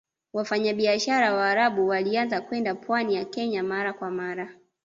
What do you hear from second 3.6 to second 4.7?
mara kwa mara